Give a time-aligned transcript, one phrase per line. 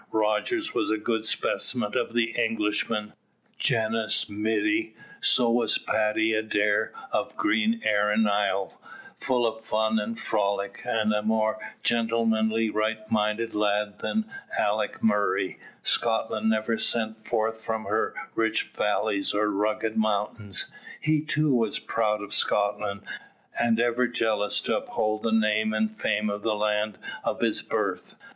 [0.11, 3.13] Rogers was a good specimen of the Englishman
[3.59, 8.81] genus middy so was Paddy Adair of Green Erin's isle,
[9.19, 14.25] full of fun and frolic; and a more gentlemanly, right minded lad than
[14.59, 20.65] Alick Murray Scotland never sent forth from her rich valleys or rugged mountains.
[20.99, 23.01] He too was proud of Scotland,
[23.61, 28.15] and ever jealous to uphold the name and fame of the land of his birth.